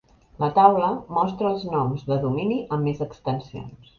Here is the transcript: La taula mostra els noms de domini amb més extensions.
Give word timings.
La 0.43 0.47
taula 0.53 0.87
mostra 1.17 1.51
els 1.51 1.67
noms 1.75 2.07
de 2.09 2.19
domini 2.25 2.59
amb 2.77 2.89
més 2.91 3.07
extensions. 3.09 3.87